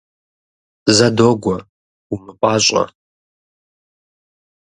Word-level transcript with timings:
Зэ, 0.95 1.07
догуэ, 1.17 1.57
умыпӏащӏэ! 2.13 2.83